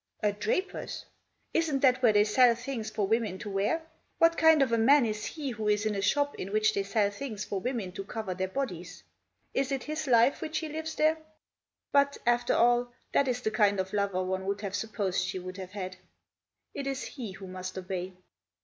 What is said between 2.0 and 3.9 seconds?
where they sell things for women to wear?